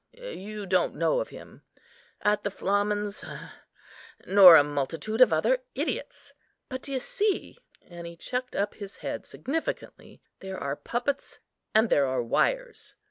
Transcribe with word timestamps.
you 0.13 0.65
don't 0.65 0.95
know 0.95 1.19
of 1.19 1.29
him) 1.29 1.61
at 2.23 2.43
the 2.43 2.49
Flamen's, 2.49 3.23
nor 4.25 4.55
a 4.55 4.63
multitude 4.63 5.21
of 5.21 5.31
other 5.31 5.59
idiots. 5.75 6.33
But, 6.69 6.81
d'ye 6.81 6.97
see," 6.97 7.59
and 7.85 8.07
he 8.07 8.15
chucked 8.17 8.55
up 8.55 8.73
his 8.73 8.97
head 9.05 9.27
significantly, 9.27 10.23
"there 10.39 10.57
are 10.57 10.75
puppets, 10.75 11.39
and 11.75 11.91
there 11.91 12.07
are 12.07 12.23
wires. 12.23 12.95